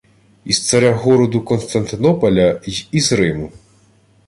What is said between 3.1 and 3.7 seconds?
Рима.